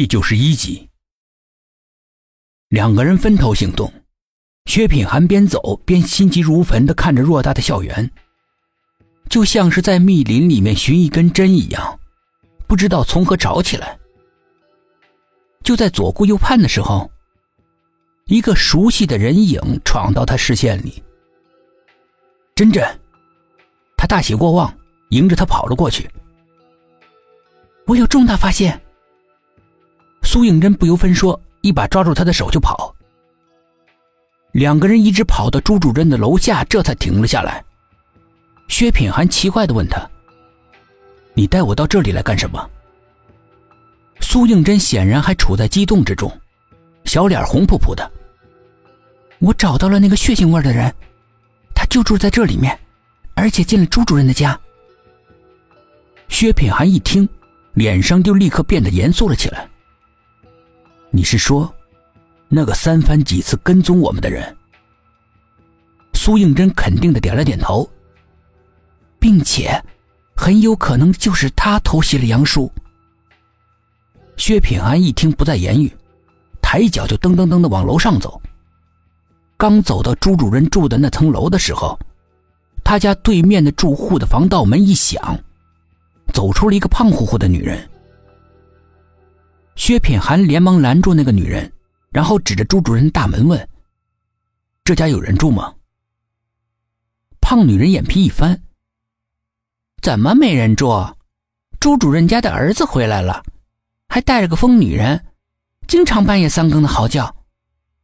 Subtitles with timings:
[0.00, 0.88] 第九十一集，
[2.70, 3.92] 两个人分头行动。
[4.64, 8.10] 薛品涵边走边心急如焚的看着偌大的校园，
[9.28, 12.00] 就像是在密林里面寻一根针一样，
[12.66, 13.98] 不知道从何找起来。
[15.62, 17.10] 就在左顾右盼的时候，
[18.24, 21.02] 一个熟悉的人影闯到他视线里。
[22.54, 22.82] 真真，
[23.98, 24.74] 他大喜过望，
[25.10, 26.08] 迎着他跑了过去。
[27.84, 28.80] 我有重大发现。
[30.30, 32.94] 苏应真不由分说，一把抓住他的手就跑。
[34.52, 37.64] 两个人一直跑到朱主任的楼下，这才停了下来。
[38.68, 40.08] 薛品涵奇怪的问他
[41.34, 42.70] ：“你带我到这里来干什么？”
[44.22, 46.32] 苏应真显然还处在激动之中，
[47.06, 48.08] 小脸红扑扑的。
[49.40, 50.94] 我找到了那个血腥味的人，
[51.74, 52.78] 他就住在这里面，
[53.34, 54.56] 而且进了朱主任的家。
[56.28, 57.28] 薛品涵一听，
[57.72, 59.68] 脸上就立刻变得严肃了起来。
[61.12, 61.72] 你是说，
[62.48, 64.56] 那个三番几次跟踪我们的人？
[66.14, 67.88] 苏应真肯定的点了点头，
[69.18, 69.82] 并且
[70.36, 72.72] 很有可能就是他偷袭了杨叔。
[74.36, 75.92] 薛品安一听不再言语，
[76.62, 78.40] 抬脚就噔噔噔的往楼上走。
[79.56, 81.98] 刚走到朱主任住的那层楼的时候，
[82.84, 85.36] 他家对面的住户的防盗门一响，
[86.32, 87.89] 走出了一个胖乎乎的女人。
[89.90, 91.72] 薛品涵连忙拦住那个女人，
[92.12, 93.68] 然后指着朱主任大门问
[94.86, 95.74] ：“这家有人住吗？”
[97.42, 98.62] 胖女人眼皮一翻
[100.00, 101.12] ：“怎么没人住？
[101.80, 103.42] 朱主任家的儿子回来了，
[104.08, 105.26] 还带着个疯女人，
[105.88, 107.34] 经常半夜三更的嚎叫，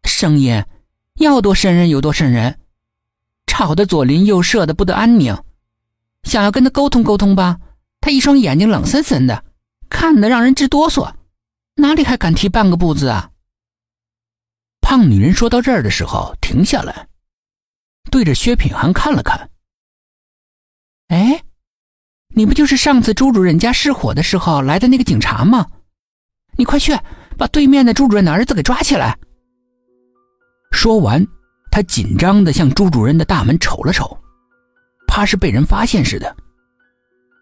[0.03, 0.61] 声音
[1.21, 2.59] 要多瘆人有多瘆人，
[3.47, 5.41] 吵得左邻右舍的不得安宁。
[6.25, 7.61] 想要跟他沟通沟通吧，
[8.01, 9.45] 他一双眼睛冷森森的，
[9.89, 11.09] 看得让人直哆嗦。”
[11.79, 13.31] 哪里还敢提半个不字啊！
[14.81, 17.07] 胖女人说到这儿的时候停下来，
[18.11, 19.51] 对着薛品涵看了看。
[21.09, 21.43] 哎，
[22.35, 25.67] 你不就是上次朱主任家失火的时候来的那个警察吗？
[26.57, 26.97] 你快去
[27.37, 29.19] 把对面的朱主任的儿子给抓起来！
[30.73, 31.25] 说完，
[31.71, 34.19] 他紧张的向朱主任的大门瞅了瞅，
[35.07, 36.35] 怕是被人发现似的，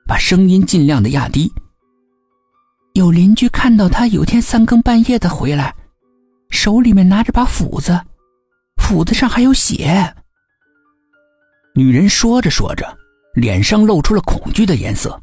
[0.09, 1.53] 把声音尽量的压低。
[2.95, 5.75] 有邻居看到他有天三更半夜的回来，
[6.51, 8.01] 手里面拿着把斧子，
[8.77, 10.15] 斧子上还有血。
[11.75, 12.87] 女人说着说着，
[13.35, 15.21] 脸上露出了恐惧的颜色。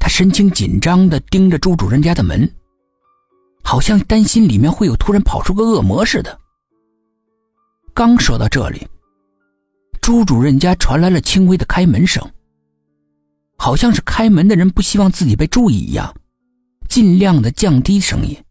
[0.00, 2.52] 她神情紧张的盯着朱主任家的门，
[3.62, 6.36] 好像担心里面会有突然跑出个恶魔似的。
[7.94, 8.84] 刚说到这里，
[10.00, 12.28] 朱主任家传来了轻微的开门声。
[13.58, 16.14] 好像是开门的人不希望自己被注意一样，
[16.88, 18.42] 尽量的降低声音。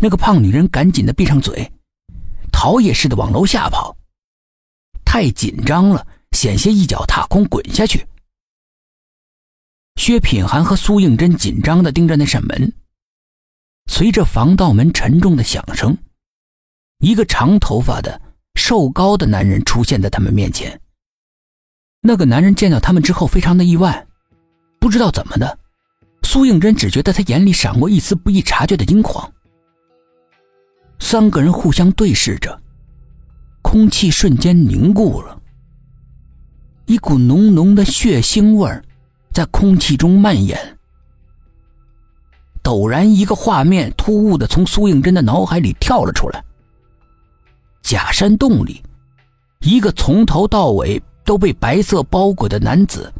[0.00, 1.70] 那个胖女人赶紧的闭上嘴，
[2.50, 3.96] 逃也似的往楼下跑。
[5.04, 8.06] 太紧张了，险些一脚踏空滚下去。
[9.96, 12.72] 薛品涵和苏应真紧张的盯着那扇门。
[13.90, 15.96] 随着防盗门沉重的响声，
[16.98, 18.20] 一个长头发的、
[18.54, 20.80] 瘦高的男人出现在他们面前。
[22.00, 24.06] 那个男人见到他们之后，非常的意外，
[24.78, 25.58] 不知道怎么的，
[26.22, 29.30] 苏应真只觉得他眼里闪过一丝不易察觉的惊慌。
[31.00, 32.60] 三个人互相对视着，
[33.62, 35.40] 空气瞬间凝固了，
[36.86, 38.70] 一股浓浓的血腥味
[39.32, 40.56] 在空气中蔓延。
[42.62, 46.44] 陡然，一个画面突兀的从苏应真的脑海里跳了出来：
[47.82, 48.82] 假山洞里，
[49.60, 51.02] 一个从头到尾。
[51.28, 53.12] 都被白色包裹的男子，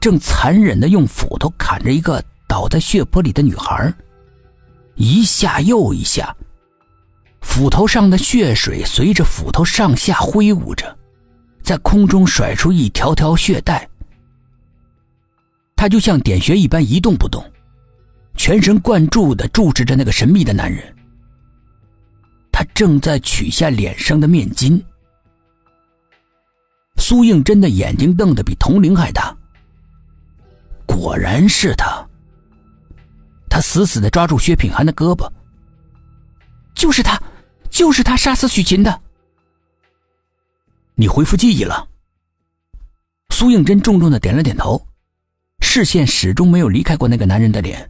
[0.00, 3.92] 正残忍的用斧头砍着一个倒在血泊里的女孩，
[4.94, 6.34] 一下又一下，
[7.42, 10.96] 斧头上的血水随着斧头上下挥舞着，
[11.62, 13.86] 在空中甩出一条条血带。
[15.76, 17.44] 他就像点穴一般一动不动，
[18.34, 20.82] 全神贯注的注视着那个神秘的男人。
[22.50, 24.82] 他正在取下脸上的面巾。
[27.08, 29.32] 苏应真的眼睛瞪得比铜铃还大。
[30.86, 32.04] 果然是他。
[33.48, 35.30] 他死死的抓住薛品涵的胳膊。
[36.74, 37.16] 就是他，
[37.70, 39.00] 就是他杀死许琴的。
[40.96, 41.88] 你恢复记忆了。
[43.30, 44.84] 苏应真重重的点了点头，
[45.60, 47.88] 视线始终没有离开过那个男人的脸。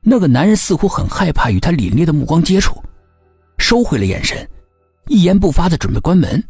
[0.00, 2.82] 那个男人似乎很害怕与他凛冽的目光接触，
[3.58, 4.48] 收回了眼神，
[5.08, 6.42] 一言不发的准备关门。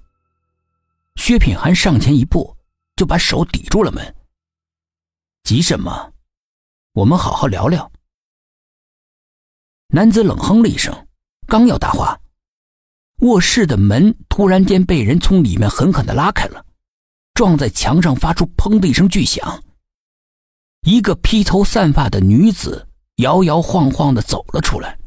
[1.16, 2.56] 薛品涵上前一步，
[2.96, 4.14] 就把手抵住了门。
[5.42, 6.12] 急什么？
[6.92, 7.90] 我们好好聊聊。
[9.88, 11.08] 男子冷哼了一声，
[11.46, 12.20] 刚要答话，
[13.18, 16.64] 卧室的门突然间被人从里面狠狠的拉开了，
[17.34, 19.64] 撞在墙上，发出“砰”的一声巨响。
[20.82, 24.99] 一个披头散发的女子摇摇晃晃的走了出来。